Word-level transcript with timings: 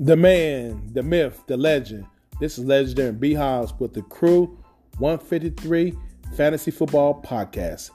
The 0.00 0.16
man, 0.16 0.92
the 0.92 1.02
myth, 1.02 1.42
the 1.48 1.56
legend. 1.56 2.06
This 2.38 2.56
is 2.56 2.64
Legendary 2.64 3.10
B 3.10 3.34
Hobbs 3.34 3.74
with 3.80 3.94
the 3.94 4.02
Crew 4.02 4.56
153 4.98 5.92
Fantasy 6.36 6.70
Football 6.70 7.20
Podcast. 7.20 7.90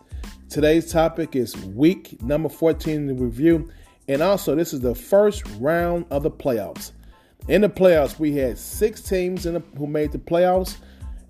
Today's 0.49 0.91
topic 0.91 1.37
is 1.37 1.55
week 1.67 2.21
number 2.21 2.49
14 2.49 2.93
in 2.93 3.07
the 3.07 3.13
review, 3.13 3.71
and 4.09 4.21
also 4.21 4.53
this 4.53 4.73
is 4.73 4.81
the 4.81 4.93
first 4.93 5.45
round 5.59 6.05
of 6.11 6.23
the 6.23 6.29
playoffs. 6.29 6.91
In 7.47 7.61
the 7.61 7.69
playoffs, 7.69 8.19
we 8.19 8.35
had 8.35 8.57
six 8.57 8.99
teams 9.01 9.43
the, 9.43 9.63
who 9.77 9.87
made 9.87 10.11
the 10.11 10.17
playoffs, 10.17 10.75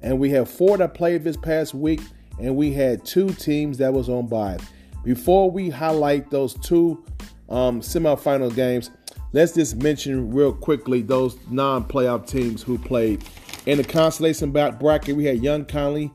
and 0.02 0.18
we 0.18 0.32
had 0.32 0.50
four 0.50 0.76
that 0.80 0.96
played 0.96 1.24
this 1.24 1.38
past 1.38 1.76
week, 1.76 2.02
and 2.40 2.56
we 2.56 2.74
had 2.74 3.06
two 3.06 3.30
teams 3.30 3.78
that 3.78 3.94
was 3.94 4.10
on 4.10 4.26
bye. 4.26 4.58
Before 5.04 5.52
we 5.52 5.70
highlight 5.70 6.32
those 6.32 6.56
two 6.56 7.06
um, 7.48 7.80
semifinal 7.82 8.56
games, 8.56 8.90
let's 9.34 9.54
just 9.54 9.76
mention 9.78 10.32
real 10.32 10.54
quickly 10.54 11.02
those 11.02 11.38
non-playoff 11.50 12.28
teams 12.28 12.64
who 12.64 12.78
played 12.78 13.24
in 13.66 13.78
the 13.78 13.84
consolation 13.84 14.52
bracket. 14.52 15.16
We 15.16 15.26
had 15.26 15.44
Young 15.44 15.66
Conley, 15.66 16.12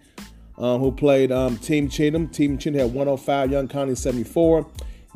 um, 0.57 0.81
who 0.81 0.93
played 0.93 1.31
um, 1.31 1.59
Team 1.59 1.89
Cheatham. 1.89 2.29
Team 2.29 2.57
Cheatham 2.57 2.79
had 2.81 2.95
105, 2.95 3.51
Young 3.51 3.69
Conley 3.69 3.95
74. 3.95 4.67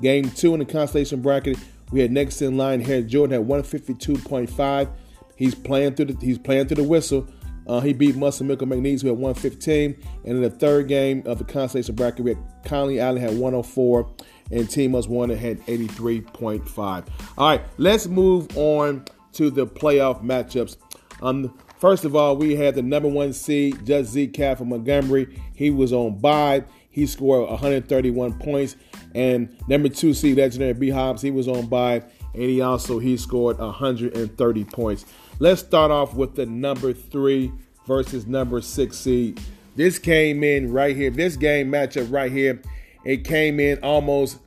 Game 0.01 0.30
two 0.30 0.52
in 0.55 0.59
the 0.59 0.66
consolation 0.66 1.20
bracket, 1.20 1.56
we 1.92 2.01
had 2.01 2.11
next 2.11 2.42
in 2.42 2.56
line 2.56 2.80
here. 2.80 3.02
Jordan 3.02 3.41
had 3.41 3.48
152.5. 3.48 4.91
He's 5.37 5.55
playing 5.55 5.95
through 5.95 6.06
the 6.06 6.25
he's 6.25 6.39
playing 6.39 6.66
through 6.66 6.83
the 6.83 6.89
whistle. 6.89 7.28
Uh, 7.66 7.78
he 7.80 7.92
beat 7.92 8.16
Muscle 8.16 8.45
Milker 8.45 8.66
McNeese, 8.66 9.03
who 9.03 9.09
had 9.09 9.19
115. 9.19 9.97
And 10.25 10.37
in 10.37 10.42
the 10.42 10.50
third 10.50 10.89
game 10.89 11.23
of 11.27 11.39
the 11.39 11.45
consolation 11.45 11.95
bracket, 11.95 12.25
we 12.25 12.30
had 12.30 12.64
Conley 12.64 12.98
Allen 12.98 13.20
had 13.20 13.39
104 13.39 14.11
and 14.52 14.69
Team 14.70 14.95
Us 14.95 15.09
One 15.09 15.30
had 15.30 15.61
83.5. 15.67 17.08
All 17.39 17.48
right, 17.48 17.62
let's 17.78 18.06
move 18.06 18.56
on 18.56 19.05
to 19.33 19.50
the 19.50 19.67
playoff 19.67 20.22
matchups. 20.22 20.77
Um, 21.22 21.56
first 21.78 22.05
of 22.05 22.14
all, 22.14 22.36
we 22.36 22.55
had 22.55 22.75
the 22.75 22.83
number 22.83 23.09
one 23.09 23.33
seed, 23.33 23.84
Just 23.86 24.12
Z 24.12 24.28
Cat 24.28 24.59
from 24.59 24.69
Montgomery. 24.69 25.41
He 25.55 25.70
was 25.70 25.92
on 25.92 26.19
bye. 26.19 26.64
He 26.91 27.06
scored 27.06 27.48
131 27.48 28.39
points. 28.39 28.77
And 29.14 29.56
number 29.69 29.89
two 29.89 30.14
seed, 30.14 30.36
Legendary 30.36 30.75
B 30.75 30.91
Hobbs, 30.91 31.22
he 31.22 31.31
was 31.31 31.48
on 31.48 31.66
bye. 31.66 32.03
And 32.34 32.42
he 32.42 32.61
also 32.61 32.98
he 32.98 33.16
scored 33.16 33.59
130 33.59 34.64
points. 34.66 35.06
Let's 35.39 35.61
start 35.61 35.91
off 35.91 36.14
with 36.14 36.34
the 36.34 36.47
number 36.47 36.92
three 36.92 37.53
versus 37.87 38.27
number 38.27 38.61
six 38.61 38.98
seed. 38.98 39.41
This 39.75 39.98
came 39.98 40.44
in 40.44 40.70
right 40.72 40.94
here. 40.94 41.11
This 41.11 41.37
game 41.37 41.70
matchup 41.70 42.12
right 42.12 42.31
here 42.31 42.61
it 43.05 43.25
came 43.25 43.61
in 43.61 43.78
almost 43.83 44.39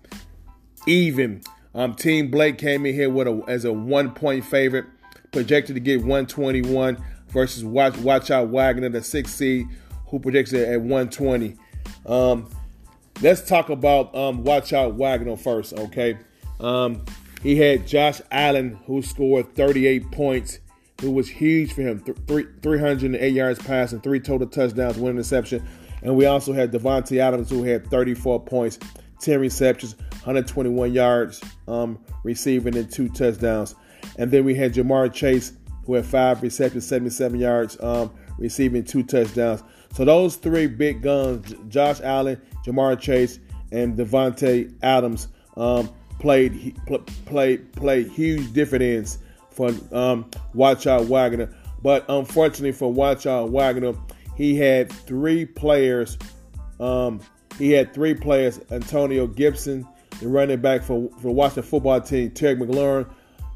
even. 0.88 1.42
Um, 1.74 1.94
Team 1.94 2.32
Blake 2.32 2.58
came 2.58 2.86
in 2.86 2.94
here 2.94 3.10
with 3.10 3.28
a, 3.28 3.44
as 3.48 3.66
a 3.66 3.74
one 3.74 4.12
point 4.12 4.46
favorite, 4.46 4.86
projected 5.32 5.76
to 5.76 5.80
get 5.80 6.00
121 6.00 7.04
versus 7.30 7.66
Watch, 7.66 7.98
Watch 7.98 8.32
Out 8.32 8.48
Wagner, 8.48 8.90
the 8.90 9.04
six 9.04 9.34
seed, 9.34 9.68
who 10.08 10.20
projects 10.20 10.54
it 10.54 10.70
at 10.70 10.80
120. 10.80 11.58
Um, 12.06 12.50
let's 13.22 13.48
talk 13.48 13.70
about 13.70 14.16
um, 14.16 14.44
Watch 14.44 14.72
Out 14.72 14.96
Wagner 14.96 15.36
first, 15.36 15.74
okay? 15.74 16.18
Um, 16.60 17.04
he 17.42 17.58
had 17.58 17.86
Josh 17.86 18.22
Allen, 18.32 18.80
who 18.86 19.02
scored 19.02 19.54
38 19.56 20.12
points, 20.12 20.60
who 21.02 21.12
was 21.12 21.28
huge 21.28 21.74
for 21.74 21.82
him. 21.82 22.00
Th- 22.00 22.48
308 22.62 23.34
yards 23.34 23.60
passing, 23.60 24.00
three 24.02 24.20
total 24.20 24.48
touchdowns, 24.48 24.98
one 24.98 25.12
interception. 25.12 25.68
And 26.06 26.16
we 26.16 26.28
also 26.28 26.54
had 26.54 26.72
Davante 26.72 27.18
Adams, 27.18 27.50
who 27.50 27.64
had 27.64 27.88
34 27.88 28.40
points, 28.42 28.78
10 29.22 29.40
receptions, 29.40 29.96
121 30.24 30.94
yards 30.94 31.42
um, 31.68 31.98
receiving, 32.24 32.78
and 32.78 32.90
two 32.92 33.10
touchdowns. 33.10 33.74
And 34.20 34.30
then 34.30 34.46
we 34.46 34.54
had 34.54 34.76
Ja'Marr 34.76 35.12
Chase, 35.12 35.54
who 35.84 35.96
had 35.96 36.06
five 36.06 36.44
receptions, 36.44 36.86
77 36.86 37.40
yards, 37.40 37.82
um, 37.82 38.12
receiving 38.38 38.84
two 38.84 39.02
touchdowns. 39.02 39.64
So 39.94 40.06
those 40.06 40.36
three 40.36 40.68
big 40.68 41.02
guns, 41.02 41.56
Josh 41.70 42.02
Allen, 42.02 42.40
Ja'Marr 42.64 43.00
Chase, 43.00 43.40
and 43.72 43.98
Davante 43.98 44.72
Adams, 44.84 45.30
um, 45.58 45.90
played 46.20 46.80
played 47.26 47.74
played 47.74 48.10
huge 48.10 48.54
dividends 48.54 49.18
for 49.50 49.72
um, 49.92 50.30
Watch 50.54 50.86
Out 50.86 51.06
Wagner. 51.06 51.50
But 51.82 52.06
unfortunately 52.10 52.74
for 52.74 52.94
Watch 52.94 53.26
Out 53.26 53.50
Wagner, 53.50 53.94
he 54.36 54.56
had 54.56 54.92
three 54.92 55.46
players. 55.46 56.18
Um, 56.80 57.22
he 57.58 57.72
had 57.72 57.94
three 57.94 58.14
players: 58.14 58.60
Antonio 58.72 59.28
Gibson, 59.28 59.88
the 60.20 60.28
running 60.28 60.62
back 60.62 60.84
for 60.84 61.10
for 61.22 61.34
Washington 61.34 61.64
football 61.64 62.02
team, 62.02 62.32
Terry 62.32 62.56
McLaurin, 62.56 63.10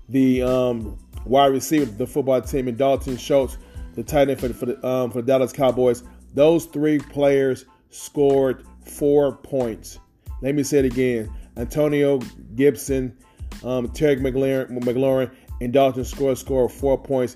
the 0.07 0.41
um, 0.41 0.97
wide 1.25 1.47
receiver 1.47 1.85
the 1.85 2.07
football 2.07 2.41
team, 2.41 2.67
and 2.67 2.77
Dalton 2.77 3.17
Schultz, 3.17 3.57
the 3.95 4.03
tight 4.03 4.29
end 4.29 4.39
for 4.39 4.49
for 4.53 4.65
the, 4.67 4.87
um, 4.87 5.11
for 5.11 5.21
Dallas 5.21 5.51
Cowboys. 5.51 6.03
Those 6.33 6.65
three 6.65 6.99
players 6.99 7.65
scored 7.89 8.65
four 8.85 9.35
points. 9.37 9.99
Let 10.41 10.55
me 10.55 10.63
say 10.63 10.79
it 10.79 10.85
again: 10.85 11.31
Antonio 11.57 12.19
Gibson, 12.55 13.17
um, 13.63 13.89
Terry 13.89 14.15
McLaurin, 14.17 14.69
McLaurin, 14.79 15.31
and 15.61 15.73
Dalton 15.73 16.05
scored 16.05 16.37
scored 16.37 16.71
four 16.71 16.97
points. 16.97 17.35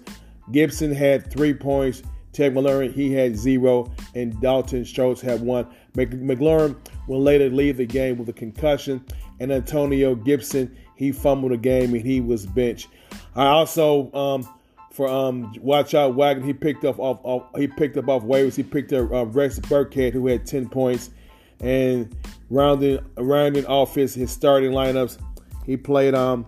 Gibson 0.52 0.94
had 0.94 1.31
three 1.31 1.54
points. 1.54 2.04
Ted 2.34 2.54
McLaurin, 2.54 2.94
he 2.94 3.14
had 3.14 3.38
zero, 3.38 3.92
and 4.16 4.40
Dalton 4.42 4.84
Schultz 4.84 5.22
had 5.22 5.42
one. 5.42 5.68
McLaurin 5.96 6.76
will 7.08 7.22
later 7.22 7.50
leave 7.50 7.78
the 7.78 7.86
game 7.86 8.18
with 8.18 8.28
a 8.30 8.34
concussion, 8.34 9.06
and 9.40 9.52
Antonio 9.52 10.16
Gibson, 10.16 10.76
he 10.96 11.12
fumbled 11.12 11.52
the 11.52 11.58
game 11.58 11.94
and 11.94 12.06
he 12.06 12.22
was 12.22 12.46
benched. 12.46 12.88
I 13.36 13.48
also, 13.48 14.12
um, 14.14 14.48
for 14.92 15.08
um, 15.08 15.54
watch 15.60 15.94
out, 15.94 16.16
Wagner, 16.16 16.46
he 16.46 16.54
picked 16.54 16.86
up 16.86 17.00
off, 17.00 17.20
off 17.24 17.44
he 17.56 17.68
picked 17.68 17.98
up 17.98 18.10
off 18.10 18.24
waivers. 18.24 18.56
He 18.56 18.64
picked 18.64 18.94
up 18.94 19.12
uh, 19.12 19.26
Rex 19.26 19.60
Burkhead, 19.60 20.14
who 20.14 20.28
had 20.28 20.46
ten 20.46 20.70
points, 20.70 21.10
and 21.60 22.16
rounding 22.50 23.00
rounding 23.18 23.66
off 23.66 23.96
his, 23.96 24.14
his 24.14 24.32
starting 24.32 24.72
lineups, 24.72 25.18
he 25.66 25.78
played 25.78 26.14
um 26.14 26.46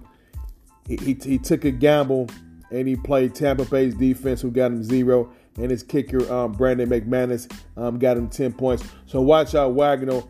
he, 0.88 0.98
he, 0.98 1.18
he 1.24 1.38
took 1.38 1.66
a 1.66 1.72
gamble 1.72 2.30
and 2.72 2.88
he 2.88 2.96
played 2.96 3.34
Tampa 3.34 3.66
Bay's 3.66 3.96
defense, 3.96 4.42
who 4.42 4.52
got 4.52 4.68
him 4.68 4.84
zero 4.84 5.32
and 5.58 5.72
his 5.72 5.84
kicker 5.84 6.32
um, 6.32 6.52
Brandon 6.52 6.90
McManus 6.90 7.52
um, 7.78 8.00
got 8.00 8.18
him 8.18 8.30
10 8.30 8.54
points. 8.54 8.84
So 9.06 9.22
watch 9.22 9.56
out, 9.56 9.74
Wagner 9.74 10.24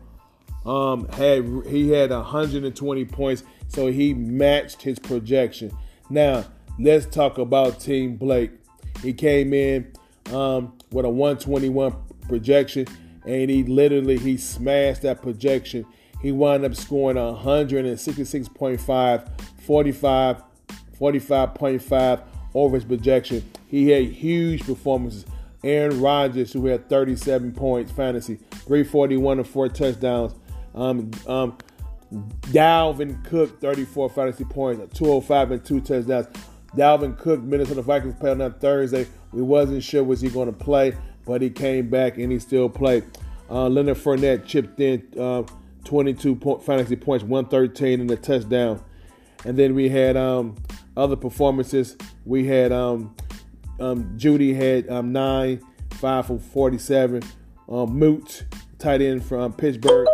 um, 0.64 1.08
had 1.08 1.44
he 1.66 1.90
had 1.90 2.10
120 2.10 3.04
points, 3.06 3.42
so 3.68 3.86
he 3.86 4.14
matched 4.14 4.82
his 4.82 4.98
projection. 4.98 5.76
Now 6.10 6.44
let's 6.78 7.06
talk 7.06 7.38
about 7.38 7.80
Team 7.80 8.16
Blake. 8.16 8.50
He 9.02 9.12
came 9.12 9.52
in 9.52 9.92
um, 10.32 10.72
with 10.90 11.04
a 11.04 11.10
121 11.10 11.94
projection, 12.28 12.86
and 13.24 13.50
he 13.50 13.64
literally 13.64 14.18
he 14.18 14.36
smashed 14.36 15.02
that 15.02 15.22
projection. 15.22 15.86
He 16.20 16.32
wound 16.32 16.64
up 16.64 16.74
scoring 16.74 17.16
166.5, 17.16 19.40
45, 19.60 20.42
45.5 20.98 22.22
over 22.54 22.74
his 22.74 22.84
projection. 22.84 23.44
He 23.66 23.90
had 23.90 24.04
huge 24.04 24.64
performances. 24.64 25.24
Aaron 25.64 26.00
Rodgers, 26.00 26.52
who 26.52 26.66
had 26.66 26.88
37 26.88 27.52
points 27.52 27.90
fantasy, 27.90 28.36
341 28.50 29.38
and 29.38 29.48
four 29.48 29.68
touchdowns. 29.68 30.34
Um, 30.74 31.10
um, 31.26 31.58
Dalvin 32.12 33.24
Cook, 33.24 33.60
34 33.60 34.10
fantasy 34.10 34.44
points, 34.44 34.96
205 34.96 35.50
and 35.50 35.64
two 35.64 35.80
touchdowns. 35.80 36.28
Dalvin 36.76 37.18
Cook, 37.18 37.42
Minnesota 37.42 37.82
Vikings 37.82 38.14
played 38.20 38.40
on 38.40 38.52
Thursday. 38.54 39.06
We 39.32 39.42
wasn't 39.42 39.82
sure 39.82 40.04
was 40.04 40.20
he 40.20 40.28
going 40.28 40.46
to 40.46 40.52
play, 40.52 40.94
but 41.24 41.42
he 41.42 41.50
came 41.50 41.88
back 41.88 42.18
and 42.18 42.30
he 42.30 42.38
still 42.38 42.68
played. 42.68 43.04
Uh, 43.50 43.68
Leonard 43.68 43.96
Fournette 43.96 44.46
chipped 44.46 44.78
in 44.80 45.06
uh, 45.18 45.42
22 45.84 46.36
point, 46.36 46.62
fantasy 46.62 46.96
points, 46.96 47.24
113 47.24 48.00
and 48.00 48.10
a 48.10 48.16
touchdown. 48.16 48.82
And 49.44 49.56
then 49.58 49.74
we 49.74 49.88
had 49.88 50.16
um, 50.16 50.56
other 50.96 51.16
performances. 51.16 51.96
We 52.24 52.46
had 52.46 52.72
um, 52.72 53.14
um, 53.80 54.16
Jeudy 54.16 54.54
had 54.54 54.88
um, 54.90 55.12
nine, 55.12 55.60
five 55.92 56.26
for 56.26 56.38
47. 56.38 57.22
Um, 57.68 57.98
Muth, 57.98 58.44
tight 58.78 59.02
end 59.02 59.24
from 59.24 59.52
Pittsburgh, 59.52 60.06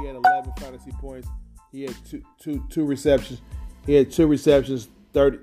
he 0.00 0.06
had 0.06 0.16
11 0.16 0.52
fantasy 0.58 0.92
points. 0.92 1.28
He 1.72 1.82
had 1.82 1.94
two, 2.04 2.22
two, 2.38 2.64
two 2.68 2.84
receptions. 2.84 3.40
He 3.86 3.94
had 3.94 4.10
two 4.10 4.26
receptions, 4.26 4.88
30, 5.12 5.38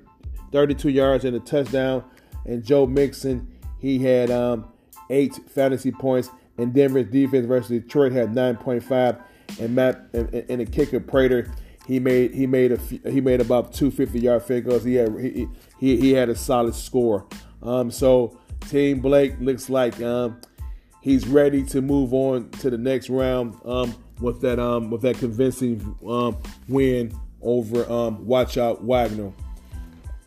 32 0.51 0.89
yards 0.89 1.25
and 1.25 1.35
a 1.35 1.39
touchdown. 1.39 2.03
And 2.45 2.63
Joe 2.63 2.85
Mixon, 2.85 3.47
he 3.79 3.99
had 3.99 4.31
um, 4.31 4.71
eight 5.09 5.39
fantasy 5.49 5.91
points. 5.91 6.29
And 6.57 6.73
Denver's 6.73 7.07
defense 7.07 7.45
versus 7.45 7.69
Detroit 7.69 8.11
had 8.13 8.33
9.5. 8.33 9.21
And 9.59 9.75
Matt 9.75 10.07
and, 10.13 10.33
and 10.33 10.61
the 10.61 10.65
kicker 10.65 10.99
Prater, 10.99 11.51
he 11.87 11.99
made 11.99 12.33
he 12.33 12.45
made 12.47 12.73
a 12.73 12.77
he 13.09 13.21
made 13.21 13.39
about 13.39 13.73
two 13.73 13.91
50 13.91 14.19
yard 14.19 14.43
field 14.43 14.65
goals. 14.65 14.83
He 14.83 14.95
had 14.95 15.17
he, 15.19 15.47
he, 15.79 15.97
he 15.97 16.11
had 16.11 16.27
a 16.27 16.35
solid 16.35 16.75
score. 16.75 17.25
Um, 17.61 17.91
so 17.91 18.39
Team 18.69 18.99
Blake 18.99 19.35
looks 19.39 19.69
like 19.69 20.01
um, 20.01 20.39
he's 21.01 21.27
ready 21.27 21.63
to 21.63 21.81
move 21.81 22.13
on 22.13 22.49
to 22.51 22.69
the 22.69 22.77
next 22.77 23.09
round 23.09 23.55
um, 23.65 23.95
with 24.19 24.41
that 24.41 24.59
um, 24.59 24.89
with 24.89 25.01
that 25.01 25.17
convincing 25.17 25.95
um, 26.07 26.37
win 26.67 27.17
over 27.41 27.89
um, 27.91 28.25
Watch 28.25 28.57
Out 28.57 28.83
Wagner. 28.83 29.31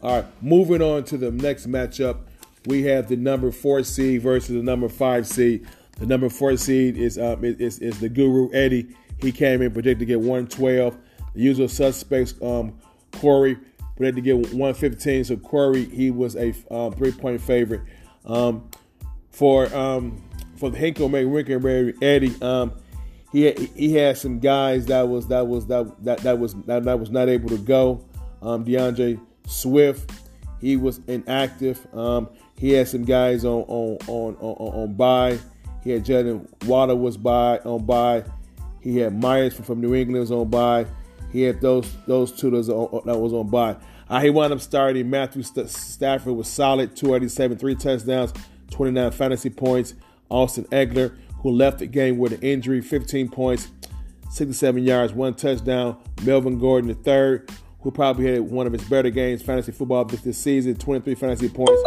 All 0.03 0.17
right, 0.17 0.25
moving 0.43 0.81
on 0.81 1.05
to 1.05 1.19
the 1.19 1.31
next 1.31 1.67
matchup, 1.67 2.21
we 2.67 2.83
have 2.85 3.09
the 3.09 3.17
number 3.17 3.51
four 3.51 3.83
seed 3.83 4.23
versus 4.23 4.55
the 4.55 4.63
number 4.63 4.89
five 4.89 5.27
seed. 5.27 5.67
The 5.99 6.07
number 6.07 6.31
four 6.31 6.57
seed 6.57 6.97
is 6.97 7.19
um, 7.19 7.45
is, 7.45 7.79
is 7.79 8.01
the 8.01 8.09
Guru 8.09 8.51
Eddie. 8.53 8.95
He 9.21 9.33
came 9.33 9.61
in 9.61 9.73
predicted 9.73 10.01
to 10.01 10.07
get 10.07 10.19
112. 10.21 10.97
The 11.35 11.41
usual 11.41 11.69
suspects, 11.69 12.35
um, 12.43 12.79
Corey, 13.13 13.59
predicted 14.01 14.25
to 14.25 14.43
get 14.43 14.55
115. 14.55 15.25
So 15.25 15.37
Corey, 15.37 15.85
he 15.85 16.11
was 16.11 16.35
a 16.35 16.55
um, 16.71 16.93
three 16.95 17.13
point 17.13 17.41
favorite. 17.41 17.83
Um, 18.25 18.71
for 19.31 19.73
um, 19.77 20.23
for 20.57 20.71
the 20.71 20.79
Hinkle 20.79 21.11
McRicker 21.11 21.95
Eddie, 22.03 22.35
um, 22.43 22.73
he 23.31 23.53
he 23.77 23.95
had 23.95 24.17
some 24.17 24.39
guys 24.39 24.87
that 24.87 25.07
was 25.07 25.29
that 25.29 25.47
was 25.47 25.67
that 25.67 26.03
that, 26.05 26.19
that 26.21 26.39
was 26.39 26.55
that, 26.65 26.85
that 26.85 26.99
was 26.99 27.11
not 27.11 27.29
able 27.29 27.51
to 27.51 27.59
go. 27.59 28.03
Um, 28.41 28.65
DeAndre 28.65 29.21
Swift, 29.47 30.11
he 30.61 30.77
was 30.77 31.01
inactive. 31.07 31.87
Um, 31.95 32.31
he 32.59 32.73
had 32.73 32.89
some 32.89 33.05
guys 33.05 33.45
on 33.45 33.65
on 33.69 33.99
on 34.07 34.35
on, 34.37 34.83
on 34.83 34.95
bye. 34.95 35.39
He 35.85 35.91
had 35.91 36.07
Jaylen 36.07 36.47
Waddle 36.65 36.99
was 36.99 37.19
by 37.19 37.59
on 37.59 37.85
bye. 37.85 38.25
He 38.81 38.97
had 38.97 39.15
Meyers 39.21 39.55
from, 39.55 39.67
from 39.67 39.81
New 39.83 39.95
England 39.95 40.21
was 40.21 40.33
on 40.33 40.49
bye. 40.49 40.87
He 41.33 41.43
had 41.43 41.61
those 41.61 41.95
those 42.07 42.33
two 42.33 42.51
that 42.51 42.57
was 42.57 42.69
on, 42.71 43.03
that 43.05 43.19
was 43.19 43.33
on 43.35 43.49
bye. 43.49 43.77
Uh, 44.11 44.21
he 44.21 44.29
wound 44.29 44.53
up 44.53 44.61
starting. 44.61 45.09
Matthew 45.09 45.45
Stafford 45.45 46.35
was 46.35 46.49
solid, 46.49 46.97
287, 46.97 47.57
three 47.57 47.77
touchdowns, 47.77 48.35
29 48.71 49.13
fantasy 49.13 49.51
points. 49.51 49.95
Austin 50.29 50.65
Ekeler, 50.67 51.17
who 51.43 51.51
left 51.51 51.79
the 51.79 51.87
game 51.87 52.19
with 52.19 52.33
an 52.33 52.41
injury, 52.41 52.81
15 52.81 53.29
points, 53.31 53.69
67 54.31 54.83
yards, 54.83 55.13
one 55.13 55.35
touchdown. 55.35 55.97
Melvin 56.25 56.59
Gordon, 56.59 56.89
the 56.89 56.95
third, 56.95 57.51
who 57.81 57.91
probably 57.91 58.33
had 58.33 58.43
one 58.43 58.67
of 58.67 58.73
his 58.73 58.85
better 58.85 59.11
games 59.11 59.43
fantasy 59.43 59.73
football 59.73 60.05
this, 60.05 60.21
this 60.23 60.39
season, 60.39 60.77
23 60.77 61.15
fantasy 61.15 61.49
points, 61.49 61.83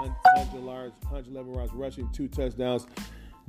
100 0.00 0.64
yards, 0.64 0.94
111 1.02 1.54
yards 1.54 1.72
rushing, 1.74 2.08
two 2.12 2.28
touchdowns. 2.28 2.86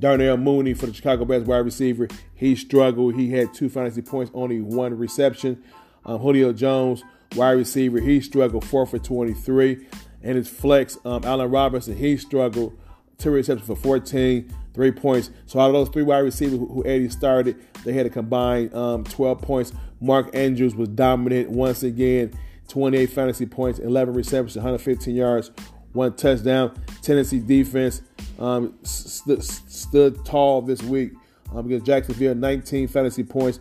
Darnell 0.00 0.36
Mooney 0.36 0.74
for 0.74 0.86
the 0.86 0.92
Chicago 0.92 1.24
Bears 1.24 1.44
wide 1.44 1.58
receiver, 1.58 2.08
he 2.34 2.54
struggled. 2.54 3.16
He 3.16 3.30
had 3.30 3.52
two 3.52 3.68
fantasy 3.68 4.02
points, 4.02 4.30
only 4.34 4.60
one 4.60 4.96
reception. 4.96 5.62
Um, 6.04 6.20
Julio 6.20 6.52
Jones, 6.52 7.02
wide 7.34 7.52
receiver, 7.52 8.00
he 8.00 8.20
struggled, 8.20 8.64
four 8.64 8.86
for 8.86 8.98
23. 8.98 9.86
And 10.22 10.36
his 10.36 10.48
flex, 10.48 10.98
um, 11.04 11.22
Allen 11.24 11.50
Robinson, 11.50 11.96
he 11.96 12.16
struggled, 12.16 12.76
two 13.18 13.30
receptions 13.30 13.66
for 13.66 13.76
14, 13.76 14.52
three 14.74 14.92
points. 14.92 15.30
So 15.46 15.60
out 15.60 15.68
of 15.68 15.72
those 15.74 15.88
three 15.88 16.02
wide 16.02 16.18
receivers 16.20 16.58
who, 16.58 16.84
Eddie 16.86 17.08
started, 17.08 17.56
they 17.84 17.92
had 17.92 18.06
a 18.06 18.10
combined 18.10 18.74
um, 18.74 19.04
12 19.04 19.42
points. 19.42 19.72
Mark 20.00 20.30
Andrews 20.34 20.74
was 20.74 20.88
dominant 20.88 21.50
once 21.50 21.82
again, 21.82 22.32
28 22.68 23.06
fantasy 23.06 23.46
points, 23.46 23.78
11 23.78 24.14
receptions, 24.14 24.56
115 24.56 25.14
yards, 25.14 25.50
one 25.92 26.14
touchdown. 26.14 26.78
Tennessee 27.02 27.40
defense 27.40 28.02
um, 28.38 28.78
st- 28.82 29.42
stood 29.42 30.24
tall 30.24 30.62
this 30.62 30.82
week 30.82 31.12
um, 31.52 31.66
against 31.66 31.86
Jacksonville, 31.86 32.34
19 32.34 32.88
fantasy 32.88 33.24
points. 33.24 33.60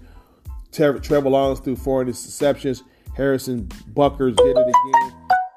Ter- 0.72 1.00
Trevor 1.00 1.30
Lawrence 1.30 1.60
threw 1.60 1.76
four 1.76 2.04
interceptions. 2.04 2.84
Harrison 3.18 3.66
Butker 3.94 4.34
did 4.36 4.56
it 4.56 4.68
again. 4.68 5.14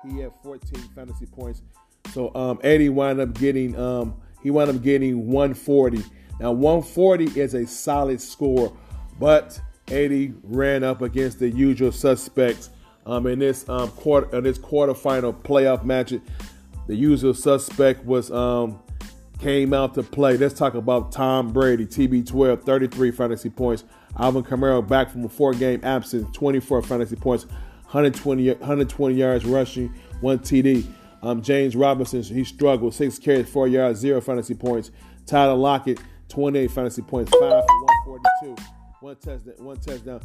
He 0.08 0.18
had 0.20 0.32
14 0.42 0.80
fantasy 0.94 1.26
points. 1.26 1.60
So 2.12 2.34
um, 2.34 2.58
Eddie 2.64 2.88
wound 2.88 3.20
up 3.20 3.34
getting 3.34 3.78
um, 3.78 4.20
he 4.42 4.50
wound 4.50 4.70
up 4.70 4.82
getting 4.82 5.26
140. 5.26 6.02
Now 6.40 6.52
140 6.52 7.38
is 7.38 7.52
a 7.52 7.66
solid 7.66 8.20
score, 8.20 8.74
but 9.18 9.60
Eddie 9.88 10.32
ran 10.42 10.82
up 10.82 11.02
against 11.02 11.38
the 11.38 11.50
usual 11.50 11.92
suspects 11.92 12.70
um, 13.04 13.26
in 13.26 13.38
this 13.38 13.68
um, 13.68 13.90
quarter 13.90 14.34
in 14.36 14.44
this 14.44 14.58
quarterfinal 14.58 15.34
playoff 15.42 15.84
match. 15.84 16.14
The 16.86 16.96
usual 16.96 17.34
suspect 17.34 18.04
was 18.06 18.30
um, 18.30 18.80
came 19.40 19.72
out 19.72 19.94
to 19.94 20.02
play. 20.02 20.36
Let's 20.36 20.54
talk 20.54 20.74
about 20.74 21.12
Tom 21.12 21.52
Brady, 21.52 21.86
TB12, 21.86 22.62
33 22.62 23.10
fantasy 23.10 23.50
points. 23.50 23.84
Alvin 24.18 24.42
Kamara 24.42 24.86
back 24.86 25.10
from 25.10 25.24
a 25.24 25.28
four-game 25.28 25.80
absence, 25.82 26.28
24 26.36 26.82
fantasy 26.82 27.16
points, 27.16 27.46
120 27.84 28.50
120 28.50 29.14
yards 29.14 29.44
rushing, 29.44 29.88
one 30.20 30.38
TD. 30.38 30.86
Um, 31.22 31.42
James 31.42 31.76
Robinson, 31.76 32.22
he 32.22 32.44
struggled. 32.44 32.94
Six 32.94 33.18
carries, 33.18 33.48
four 33.48 33.68
yards, 33.68 34.00
zero 34.00 34.20
fantasy 34.20 34.54
points. 34.54 34.90
Tyler 35.26 35.54
Lockett, 35.54 36.00
28 36.28 36.70
fantasy 36.70 37.02
points, 37.02 37.30
five 37.32 37.40
for 37.40 38.12
142. 38.44 38.62
One 39.00 39.16
touchdown. 39.16 39.54
One 39.58 39.76
touchdown. 39.78 40.20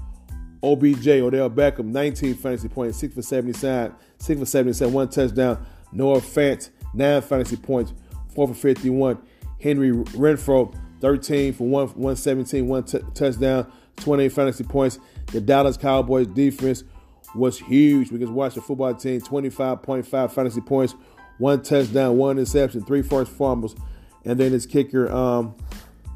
OBJ, 0.63 1.07
Odell 1.07 1.49
Beckham, 1.49 1.85
19 1.85 2.35
fantasy 2.35 2.69
points, 2.69 2.97
six 2.97 3.13
for 3.13 3.21
77, 3.21 3.95
six 4.17 4.39
for 4.39 4.45
77, 4.45 4.93
one 4.93 5.09
touchdown. 5.09 5.65
Noah 5.91 6.19
Fant, 6.19 6.69
nine 6.93 7.21
fantasy 7.21 7.55
points, 7.55 7.93
four 8.35 8.47
for 8.47 8.53
51. 8.53 9.17
Henry 9.61 9.91
Renfrow, 9.91 10.75
13 10.99 11.53
for 11.53 11.67
one, 11.67 11.87
117, 11.87 12.67
one 12.67 12.83
t- 12.83 12.99
touchdown, 13.13 13.71
28 13.97 14.29
fantasy 14.29 14.63
points. 14.63 14.99
The 15.27 15.41
Dallas 15.41 15.77
Cowboys 15.77 16.27
defense 16.27 16.83
was 17.33 17.59
huge 17.59 18.11
because 18.11 18.29
watch 18.29 18.55
the 18.55 18.61
football 18.61 18.93
team 18.93 19.21
25.5 19.21 20.31
fantasy 20.31 20.61
points, 20.61 20.95
one 21.37 21.61
touchdown, 21.61 22.17
one 22.17 22.37
interception, 22.37 22.83
three 22.83 23.01
forced 23.01 23.31
fumbles, 23.31 23.75
and 24.23 24.39
then 24.39 24.51
his 24.51 24.65
kicker 24.65 25.11
um, 25.11 25.55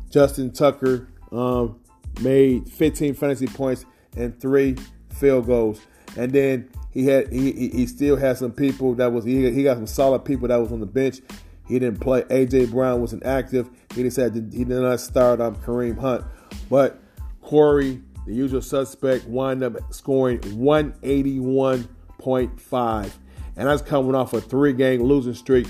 Justin 0.09 0.51
Tucker 0.51 1.07
um, 1.31 1.79
made 2.21 2.69
15 2.69 3.13
fantasy 3.13 3.47
points 3.47 3.85
and 4.15 4.39
three 4.39 4.75
field 5.13 5.45
goals, 5.45 5.81
and 6.17 6.31
then 6.31 6.69
he 6.91 7.05
had 7.05 7.31
he 7.31 7.69
he 7.69 7.85
still 7.85 8.15
had 8.15 8.37
some 8.37 8.51
people 8.51 8.95
that 8.95 9.11
was 9.11 9.25
he, 9.25 9.51
he 9.51 9.63
got 9.63 9.77
some 9.77 9.87
solid 9.87 10.25
people 10.25 10.47
that 10.47 10.57
was 10.57 10.71
on 10.71 10.79
the 10.79 10.85
bench. 10.85 11.21
He 11.69 11.79
didn't 11.79 12.01
play. 12.01 12.23
AJ 12.23 12.71
Brown 12.71 12.99
was 12.99 13.13
inactive. 13.13 13.69
He 13.95 14.03
decided 14.03 14.51
he 14.51 14.65
did 14.65 14.81
not 14.81 14.99
start 14.99 15.39
on 15.39 15.55
Kareem 15.57 15.97
Hunt, 15.97 16.25
but 16.69 16.99
Corey 17.41 18.01
the 18.29 18.35
usual 18.35 18.61
suspect 18.61 19.25
wound 19.25 19.63
up 19.63 19.91
scoring 19.91 20.37
181.5. 20.39 23.11
And 23.55 23.67
that's 23.67 23.81
coming 23.81 24.13
off 24.13 24.33
a 24.33 24.41
three 24.41 24.73
game 24.73 25.01
losing 25.01 25.33
streak. 25.33 25.65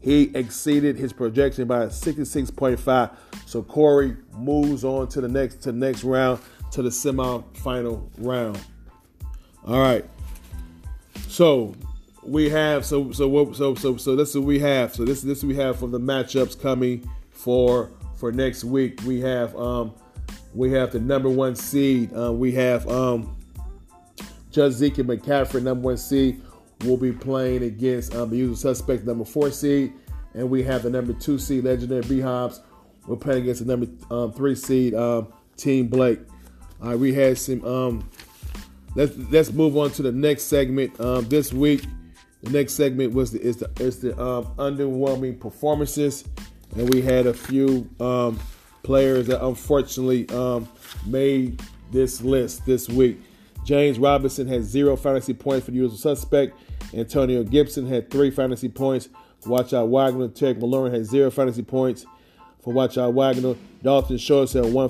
He 0.00 0.30
exceeded 0.34 0.96
his 0.96 1.12
projection 1.12 1.66
by 1.66 1.86
66.5. 1.86 3.16
So 3.44 3.64
Corey 3.64 4.16
moves 4.36 4.84
on 4.84 5.08
to 5.08 5.20
the 5.20 5.26
next 5.26 5.62
to 5.62 5.72
the 5.72 5.78
next 5.78 6.04
round, 6.04 6.38
to 6.70 6.82
the 6.82 6.90
semifinal 6.90 8.08
round. 8.18 8.60
All 9.66 9.80
right. 9.80 10.04
So 11.26 11.74
we 12.26 12.48
have 12.50 12.84
so 12.84 13.12
so 13.12 13.28
what 13.28 13.56
so 13.56 13.74
so 13.74 13.96
so 13.96 14.16
this 14.16 14.30
is 14.30 14.38
what 14.38 14.46
we 14.46 14.58
have. 14.58 14.94
So 14.94 15.04
this 15.04 15.22
this 15.22 15.44
we 15.44 15.54
have 15.56 15.78
for 15.78 15.88
the 15.88 16.00
matchups 16.00 16.60
coming 16.60 17.08
for 17.30 17.90
for 18.16 18.32
next 18.32 18.64
week. 18.64 19.00
We 19.04 19.20
have 19.20 19.56
um 19.56 19.94
we 20.56 20.72
have 20.72 20.90
the 20.90 21.00
number 21.00 21.28
one 21.28 21.54
seed. 21.54 22.10
Uh, 22.16 22.32
we 22.32 22.50
have 22.52 22.88
um, 22.88 23.36
Judge 24.50 24.72
Zeke 24.72 24.96
McCaffrey, 24.96 25.62
number 25.62 25.84
one 25.84 25.98
seed, 25.98 26.40
will 26.84 26.96
be 26.96 27.12
playing 27.12 27.62
against 27.62 28.14
um, 28.14 28.30
the 28.30 28.38
usual 28.38 28.56
suspect, 28.56 29.04
number 29.04 29.24
four 29.24 29.50
seed. 29.50 29.92
And 30.34 30.48
we 30.48 30.62
have 30.62 30.82
the 30.82 30.90
number 30.90 31.12
two 31.12 31.38
seed, 31.38 31.64
Legendary 31.64 32.02
B 32.02 32.20
Hobbs. 32.20 32.60
We're 33.06 33.16
playing 33.16 33.42
against 33.42 33.66
the 33.66 33.76
number 33.76 33.86
um, 34.10 34.32
three 34.32 34.54
seed, 34.54 34.94
um, 34.94 35.32
Team 35.56 35.88
Blake. 35.88 36.20
All 36.82 36.88
right, 36.88 36.98
we 36.98 37.12
had 37.12 37.38
some. 37.38 37.64
Um, 37.64 38.10
let's 38.94 39.16
let's 39.30 39.52
move 39.52 39.76
on 39.76 39.90
to 39.92 40.02
the 40.02 40.12
next 40.12 40.44
segment. 40.44 40.98
Um, 41.00 41.28
this 41.28 41.52
week, 41.52 41.84
the 42.42 42.50
next 42.50 42.74
segment 42.74 43.12
was 43.12 43.32
the 43.32 43.40
is 43.40 43.56
the 43.58 43.70
is 43.80 44.00
the 44.00 44.12
um, 44.20 44.46
underwhelming 44.56 45.38
performances, 45.40 46.24
and 46.76 46.92
we 46.92 47.02
had 47.02 47.26
a 47.26 47.34
few 47.34 47.88
um, 48.00 48.38
players 48.82 49.26
that 49.26 49.44
unfortunately 49.44 50.28
um, 50.30 50.68
made 51.06 51.60
this 51.90 52.20
list 52.20 52.64
this 52.66 52.88
week. 52.88 53.20
James 53.64 53.98
Robinson 53.98 54.46
had 54.46 54.62
zero 54.62 54.96
fantasy 54.96 55.34
points 55.34 55.64
for 55.64 55.72
the 55.72 55.78
usual 55.78 55.98
suspect. 55.98 56.56
Antonio 56.94 57.42
Gibson 57.42 57.86
had 57.86 58.10
three 58.10 58.30
fantasy 58.30 58.68
points. 58.68 59.08
Watch 59.44 59.72
out 59.72 59.88
Wagner. 59.88 60.28
Terry 60.28 60.54
McLaurin 60.54 60.92
had 60.92 61.04
zero 61.04 61.30
fantasy 61.30 61.62
points 61.62 62.06
for 62.62 62.72
Watch 62.72 62.96
out 62.96 63.14
Wagner. 63.14 63.54
Dalton 63.82 64.18
Schultz 64.18 64.52
had 64.52 64.66
one 64.66 64.88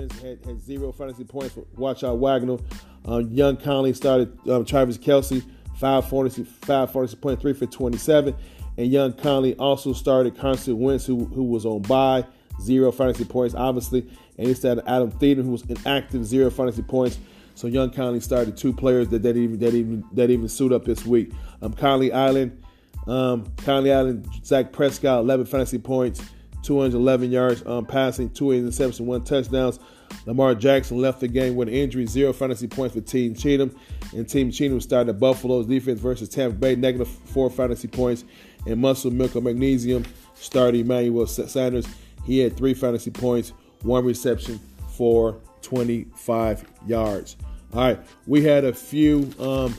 had, 0.00 0.38
had 0.44 0.60
zero 0.60 0.92
fantasy 0.92 1.24
points 1.24 1.58
Watch 1.76 2.04
out 2.04 2.18
Wagner. 2.18 2.58
Um, 3.04 3.30
Young 3.30 3.56
Conley 3.56 3.92
started 3.94 4.36
um, 4.48 4.64
Travis 4.64 4.98
Kelce, 4.98 5.44
five 5.76 6.08
fantasy, 6.08 6.44
five 6.44 6.92
fantasy 6.92 7.16
point, 7.16 7.40
three 7.40 7.52
for 7.52 7.66
27. 7.66 8.34
And 8.78 8.90
Young 8.90 9.12
Conley 9.12 9.54
also 9.56 9.92
started 9.92 10.36
Carson 10.36 10.78
Wentz, 10.78 11.04
who, 11.04 11.24
who 11.26 11.42
was 11.42 11.66
on 11.66 11.82
bye, 11.82 12.24
zero 12.60 12.90
fantasy 12.92 13.24
points, 13.24 13.54
obviously. 13.54 14.08
And 14.38 14.46
he 14.46 14.54
started 14.54 14.88
Adam 14.88 15.12
Thielen, 15.12 15.44
who 15.44 15.50
was 15.50 15.62
inactive, 15.62 16.24
zero 16.24 16.50
fantasy 16.50 16.82
points. 16.82 17.18
So 17.54 17.66
Young 17.66 17.90
Conley 17.90 18.20
started 18.20 18.56
two 18.56 18.72
players 18.72 19.08
that, 19.08 19.22
that 19.22 19.36
even 19.36 19.58
that 19.58 19.74
even 19.74 20.04
that 20.12 20.30
even 20.30 20.48
suit 20.48 20.72
up 20.72 20.84
this 20.84 21.04
week. 21.04 21.32
Um, 21.60 21.74
Conley 21.74 22.10
Island, 22.10 22.62
um, 23.06 23.44
Conley 23.58 23.92
Island, 23.92 24.26
Zach 24.44 24.72
Prescott, 24.72 25.20
11 25.20 25.46
fantasy 25.46 25.78
points, 25.78 26.22
211 26.62 27.30
yards 27.30 27.64
um, 27.66 27.84
passing, 27.86 28.30
two 28.30 28.46
interceptions, 28.46 29.00
one 29.00 29.22
touchdowns. 29.22 29.78
Lamar 30.26 30.54
Jackson 30.54 30.98
left 30.98 31.20
the 31.20 31.28
game 31.28 31.56
with 31.56 31.68
an 31.68 31.74
injury, 31.74 32.06
zero 32.06 32.32
fantasy 32.32 32.68
points 32.68 32.94
for 32.94 33.00
Team 33.00 33.34
Cheatham. 33.34 33.74
And 34.14 34.28
Team 34.28 34.50
Cheatham 34.50 34.80
started 34.80 35.08
the 35.08 35.18
Buffalo's 35.18 35.66
defense 35.66 36.00
versus 36.00 36.28
Tampa 36.28 36.56
Bay, 36.56 36.76
negative 36.76 37.08
four 37.08 37.50
fantasy 37.50 37.88
points. 37.88 38.24
And 38.66 38.80
Muscle 38.80 39.10
Milk 39.10 39.34
of 39.34 39.42
Magnesium 39.42 40.04
started 40.34 40.80
Emmanuel 40.80 41.26
Sanders. 41.26 41.86
He 42.24 42.38
had 42.38 42.56
three 42.56 42.74
fantasy 42.74 43.10
points, 43.10 43.52
one 43.82 44.04
reception 44.04 44.60
for 44.96 45.38
25 45.62 46.64
yards. 46.86 47.36
All 47.72 47.80
right, 47.80 47.98
we 48.26 48.44
had 48.44 48.64
a 48.64 48.72
few 48.72 49.32
um, 49.40 49.74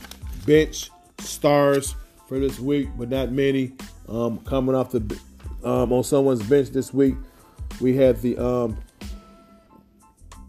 bench 0.46 0.90
stars 1.20 1.96
for 2.28 2.40
this 2.40 2.60
week, 2.60 2.90
but 2.98 3.10
not 3.10 3.32
many. 3.32 3.74
Um, 4.10 4.40
coming 4.40 4.75
off 4.75 4.92
the 4.92 5.00
um, 5.63 5.91
on 5.91 6.03
someone's 6.03 6.43
bench 6.43 6.70
this 6.70 6.93
week, 6.93 7.15
we 7.79 7.96
had 7.96 8.22
the 8.22 8.38
um, 8.38 8.77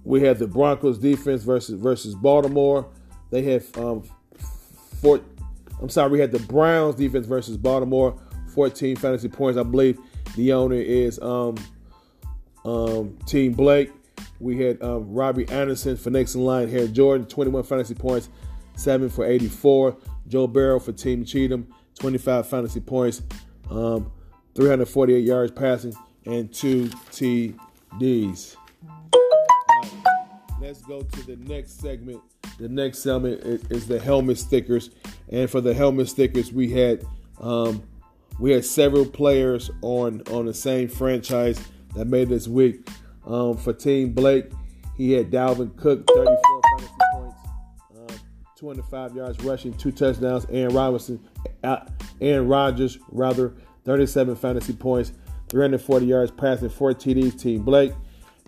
we 0.04 0.21
had 0.23 0.38
the 0.38 0.47
Broncos 0.47 0.99
defense 0.99 1.42
versus 1.42 1.80
versus 1.80 2.14
Baltimore. 2.14 2.87
They 3.30 3.42
had 3.42 3.64
um, 3.76 4.02
four. 5.00 5.21
I'm 5.80 5.88
sorry, 5.88 6.11
we 6.11 6.21
had 6.21 6.33
the 6.33 6.38
Browns 6.40 6.94
defense 6.97 7.26
versus 7.26 7.56
Baltimore. 7.56 8.18
14 8.54 8.97
fantasy 8.97 9.28
points. 9.28 9.59
I 9.59 9.64
believe 9.64 9.99
the 10.37 10.52
owner 10.52 10.76
is 10.76 11.18
um, 11.21 11.56
um, 12.64 13.18
Team 13.26 13.52
Blake. 13.52 13.90
We 14.40 14.59
had 14.59 14.80
um, 14.83 15.12
Robbie 15.12 15.49
Anderson 15.49 15.97
for 15.97 16.11
next 16.11 16.35
in 16.35 16.44
line 16.44 16.68
here. 16.68 16.87
Jordan, 16.87 17.26
21 17.26 17.64
fantasy 17.64 17.94
points, 17.94 18.28
7 18.76 19.09
for 19.09 19.25
84. 19.25 19.97
Joe 20.28 20.47
Burrow 20.47 20.78
for 20.78 20.92
Team 20.92 21.25
Cheatham, 21.25 21.66
25 21.99 22.49
fantasy 22.49 22.80
points, 22.80 23.23
um, 23.71 24.11
348 24.55 25.25
yards 25.25 25.53
passing, 25.53 25.95
and 26.27 26.53
two 26.53 26.85
TDs. 27.11 28.57
let's 30.61 30.83
go 30.83 31.03
to 31.03 31.27
the 31.27 31.37
next 31.49 31.81
segment. 31.81 32.21
The 32.59 32.69
next 32.69 33.01
segment 33.01 33.43
is, 33.43 33.65
is, 33.71 33.87
the 33.89 33.99
helmet 33.99 34.39
stickers, 34.39 34.91
and 35.29 35.51
for 35.51 35.61
the 35.61 35.75
helmet 35.75 36.09
stickers, 36.09 36.53
we 36.53 36.71
had 36.71 37.05
um, 37.41 37.83
we 38.39 38.53
had 38.53 38.65
several 38.65 39.05
players 39.05 39.71
on 39.83 40.23
on 40.31 40.47
the 40.47 40.55
same 40.55 40.89
franchise 40.89 41.61
that 41.95 42.07
made 42.07 42.29
this 42.29 42.47
week. 42.47 42.89
Um, 43.27 43.57
for 43.57 43.73
Team 43.73 44.13
Blake, 44.13 44.51
he 44.97 45.13
had 45.13 45.31
Dalvin 45.31 45.77
Cook, 45.77 46.07
34 46.07 46.61
fantasy 46.79 46.95
points, 47.13 47.37
um, 47.97 48.21
205 48.57 49.17
yards 49.17 49.43
rushing, 49.43 49.73
two 49.75 49.91
touchdowns. 49.91 50.47
Aaron 50.51 50.75
Robinson, 50.75 51.21
uh, 51.63 51.87
Aaron 52.21 52.47
Rodgers, 52.47 52.99
rather, 53.11 53.55
37 53.85 54.37
fantasy 54.37 54.73
points, 54.73 55.12
340 55.49 56.07
yards 56.07 56.31
passing, 56.31 56.69
four 56.69 56.93
TDs. 56.93 57.38
Team 57.38 57.62
Blake, 57.62 57.93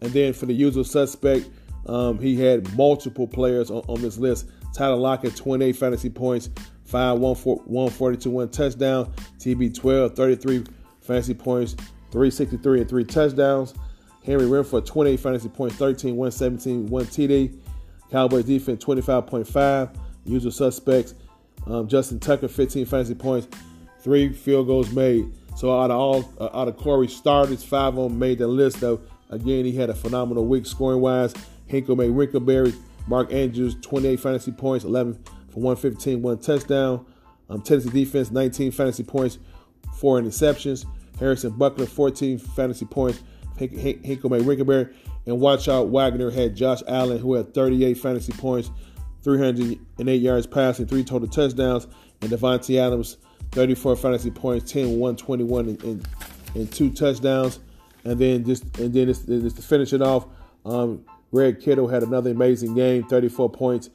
and 0.02 0.12
then 0.12 0.32
for 0.32 0.46
the 0.46 0.52
usual 0.52 0.84
suspect, 0.84 1.48
um, 1.86 2.18
he 2.18 2.40
had 2.40 2.74
multiple 2.76 3.26
players 3.26 3.70
on, 3.70 3.82
on 3.88 4.00
this 4.00 4.18
list. 4.18 4.48
Tyler 4.72 4.96
Lockett, 4.96 5.36
28 5.36 5.76
fantasy 5.76 6.10
points, 6.10 6.50
5, 6.84 7.18
142, 7.18 8.30
one 8.30 8.48
touchdown. 8.48 9.12
TB12, 9.38 10.14
33 10.14 10.64
fantasy 11.00 11.34
points, 11.34 11.74
363 12.10 12.80
and 12.80 12.88
three 12.88 13.04
touchdowns. 13.04 13.74
Henry 14.24 14.44
Renfrow, 14.44 14.84
28 14.84 15.20
fantasy 15.20 15.48
points, 15.48 15.76
13, 15.76 16.16
117, 16.16 16.86
1 16.88 17.04
TD. 17.06 17.58
Cowboys 18.10 18.44
defense, 18.44 18.84
25.5. 18.84 19.96
Usual 20.24 20.50
suspects. 20.50 21.14
Um, 21.66 21.88
Justin 21.88 22.20
Tucker, 22.20 22.48
15 22.48 22.86
fantasy 22.86 23.14
points, 23.14 23.48
three 24.06 24.32
field 24.32 24.68
goals 24.68 24.92
made. 24.92 25.28
So 25.56 25.76
out 25.76 25.90
of 25.90 25.98
all, 25.98 26.32
uh, 26.38 26.48
out 26.56 26.68
of 26.68 26.76
Corey 26.76 27.08
starters, 27.08 27.64
five 27.64 27.98
of 27.98 28.08
them 28.08 28.18
made 28.20 28.38
the 28.38 28.46
list. 28.46 28.80
Though 28.80 29.00
again, 29.30 29.64
he 29.64 29.72
had 29.72 29.90
a 29.90 29.94
phenomenal 29.94 30.46
week 30.46 30.64
scoring 30.64 31.00
wise. 31.00 31.34
Hinkle 31.66 31.96
made 31.96 32.12
Wrinkleberry, 32.12 32.72
Mark 33.08 33.32
Andrews, 33.32 33.74
28 33.82 34.20
fantasy 34.20 34.52
points, 34.52 34.84
11 34.84 35.14
for 35.48 35.58
115, 35.60 36.22
one 36.22 36.38
touchdown. 36.38 37.04
Um, 37.50 37.62
Tennessee 37.62 37.90
defense, 37.90 38.30
19 38.30 38.70
fantasy 38.70 39.02
points, 39.02 39.38
four 39.96 40.20
interceptions. 40.20 40.86
Harrison 41.18 41.50
Butker, 41.50 41.88
14 41.88 42.38
fantasy 42.38 42.84
points, 42.86 43.20
Hinkle 43.58 44.30
made 44.30 44.42
Wrinkleberry. 44.42 44.94
And 45.26 45.40
watch 45.40 45.66
out, 45.68 45.88
Wagner 45.88 46.30
had 46.30 46.54
Josh 46.54 46.82
Allen, 46.86 47.18
who 47.18 47.34
had 47.34 47.52
38 47.52 47.94
fantasy 47.94 48.32
points, 48.34 48.70
308 49.24 50.22
yards 50.22 50.46
passing, 50.46 50.86
three 50.86 51.02
total 51.02 51.26
touchdowns. 51.26 51.88
And 52.22 52.30
Davante 52.30 52.78
Adams, 52.78 53.16
34 53.52 53.96
fantasy 53.96 54.30
points, 54.30 54.70
10, 54.70 54.98
121, 54.98 55.68
and, 55.68 55.84
and, 55.84 56.08
and 56.54 56.72
two 56.72 56.90
touchdowns. 56.90 57.60
And 58.04 58.18
then 58.18 58.44
just 58.44 58.62
and 58.78 58.92
then 58.92 59.06
just, 59.06 59.26
just 59.26 59.56
to 59.56 59.62
finish 59.62 59.92
it 59.92 60.02
off, 60.02 60.26
um, 60.64 61.04
Greg 61.32 61.60
Kittle 61.60 61.88
had 61.88 62.02
another 62.02 62.30
amazing 62.30 62.74
game, 62.74 63.02
34 63.04 63.50
points, 63.50 63.90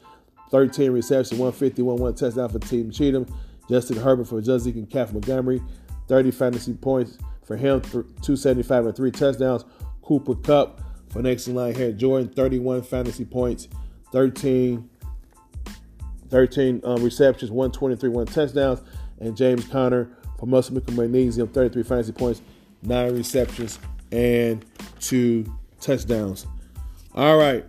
13 0.49 0.91
receptions, 0.91 1.39
151, 1.39 1.97
one 1.97 2.13
touchdown 2.13 2.49
for 2.49 2.59
Team 2.59 2.91
Cheatham. 2.91 3.25
Justin 3.69 3.97
Herbert 3.97 4.27
for 4.27 4.41
Juzzik 4.41 4.75
and 4.75 4.89
Kath 4.89 5.13
Montgomery, 5.13 5.61
30 6.09 6.31
fantasy 6.31 6.73
points 6.73 7.17
for 7.45 7.55
him, 7.55 7.81
275 7.81 8.85
and 8.87 8.95
three 8.95 9.11
touchdowns. 9.11 9.63
Cooper 10.01 10.35
Kupp 10.35 10.81
for 11.09 11.21
next 11.21 11.47
in 11.47 11.55
line 11.55 11.73
here. 11.73 11.93
Jordan, 11.93 12.29
31 12.33 12.81
fantasy 12.83 13.23
points, 13.23 13.69
13, 14.11 14.89
13 16.29 16.81
um, 16.83 17.01
receptions, 17.01 17.49
123, 17.49 18.09
one 18.09 18.25
touchdowns. 18.25 18.81
And 19.21 19.37
James 19.37 19.65
Conner 19.67 20.09
for 20.37 20.47
Muscle 20.47 20.73
Milk 20.73 20.91
Magnesium, 20.91 21.47
33 21.47 21.83
fantasy 21.83 22.11
points, 22.11 22.41
nine 22.81 23.15
receptions, 23.15 23.79
and 24.11 24.65
two 24.99 25.45
touchdowns. 25.79 26.47
All 27.15 27.37
right. 27.37 27.65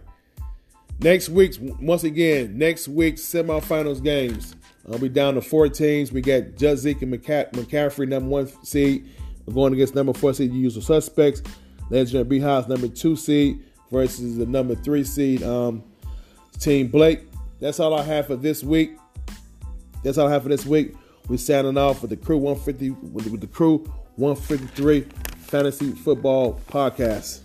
Next 1.01 1.29
week's, 1.29 1.59
once 1.59 2.05
again, 2.05 2.57
next 2.57 2.89
week's 2.89 3.23
semifinals 3.23 4.03
games. 4.03 4.57
I'll 4.91 4.99
be 4.99 5.09
down 5.09 5.35
to 5.35 5.41
four 5.41 5.69
teams. 5.69 6.13
We 6.13 6.21
got 6.21 6.57
Just 6.57 6.83
Zeke 6.83 7.03
and 7.03 7.13
McCaffrey, 7.13 8.09
number 8.09 8.29
one 8.29 8.65
seed, 8.65 9.09
We're 9.47 9.55
going 9.55 9.73
against 9.75 9.95
number 9.95 10.13
four 10.13 10.33
seed 10.35 10.53
usual 10.53 10.83
suspects. 10.83 11.43
Legendary 11.91 12.25
B 12.25 12.39
Hobbs, 12.41 12.69
number 12.69 12.89
two 12.89 13.17
seed, 13.17 13.63
versus 13.91 14.37
the 14.39 14.47
number 14.47 14.75
three 14.75 15.05
seed 15.05 15.43
um, 15.43 15.85
team 16.59 16.89
Blake. 16.89 17.21
That's 17.61 17.79
all 17.79 17.95
I 17.95 18.03
have 18.03 18.27
for 18.27 18.37
this 18.37 18.65
week. 18.65 18.97
That's 20.03 20.19
all 20.19 20.27
I 20.27 20.33
have 20.33 20.43
for 20.43 20.49
this 20.49 20.67
week. 20.67 20.95
We're 21.33 21.39
signing 21.39 21.79
off 21.79 22.03
with 22.03 22.11
the 22.11 22.19
Crew 22.19 22.37
150 22.37 22.91
with 23.11 23.41
the 23.41 23.47
Crew 23.47 23.79
153 24.17 25.01
Fantasy 25.39 25.93
Football 25.93 26.61
Podcast. 26.69 27.41